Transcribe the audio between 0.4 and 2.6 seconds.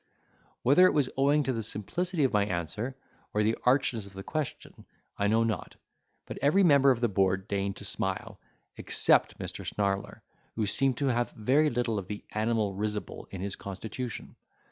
Whether it was owing to the simplicity of my